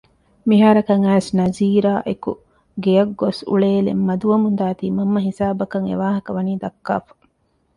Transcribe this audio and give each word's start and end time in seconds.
މިހާރަކަށް 0.49 1.03
އައިސް 1.07 1.31
ނަޒީރާއެކު 1.39 2.31
ގެއަށްގޮސް 2.83 3.41
އުޅޭލެއް 3.49 4.03
މަދުވަމުންދާތީ 4.07 4.85
މަންމަ 4.97 5.19
ހިސާބަކަށް 5.27 5.87
އެވާހަކަ 5.89 6.31
ވަނީ 6.37 6.53
ދައްކައިފަ 6.61 7.13